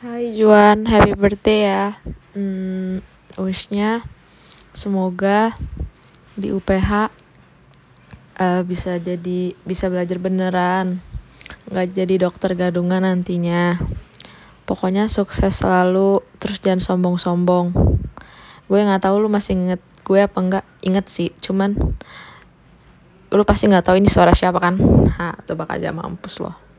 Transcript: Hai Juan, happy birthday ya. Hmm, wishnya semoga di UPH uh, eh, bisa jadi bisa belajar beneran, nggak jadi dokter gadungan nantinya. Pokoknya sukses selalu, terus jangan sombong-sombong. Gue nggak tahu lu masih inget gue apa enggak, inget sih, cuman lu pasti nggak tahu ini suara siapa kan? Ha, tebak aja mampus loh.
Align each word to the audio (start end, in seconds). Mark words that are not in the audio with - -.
Hai 0.00 0.32
Juan, 0.32 0.88
happy 0.88 1.12
birthday 1.12 1.68
ya. 1.68 2.00
Hmm, 2.32 3.04
wishnya 3.36 4.00
semoga 4.72 5.52
di 6.40 6.56
UPH 6.56 6.88
uh, 6.88 7.04
eh, 8.40 8.62
bisa 8.64 8.96
jadi 8.96 9.52
bisa 9.60 9.92
belajar 9.92 10.16
beneran, 10.16 11.04
nggak 11.68 11.92
jadi 11.92 12.16
dokter 12.16 12.56
gadungan 12.56 13.04
nantinya. 13.04 13.76
Pokoknya 14.64 15.04
sukses 15.12 15.60
selalu, 15.60 16.24
terus 16.40 16.64
jangan 16.64 16.80
sombong-sombong. 16.80 17.76
Gue 18.72 18.80
nggak 18.80 19.04
tahu 19.04 19.20
lu 19.20 19.28
masih 19.28 19.52
inget 19.52 19.84
gue 20.00 20.16
apa 20.16 20.40
enggak, 20.40 20.64
inget 20.80 21.12
sih, 21.12 21.28
cuman 21.44 21.76
lu 23.28 23.42
pasti 23.44 23.68
nggak 23.68 23.84
tahu 23.84 24.00
ini 24.00 24.08
suara 24.08 24.32
siapa 24.32 24.64
kan? 24.64 24.80
Ha, 25.20 25.44
tebak 25.44 25.68
aja 25.68 25.92
mampus 25.92 26.40
loh. 26.40 26.69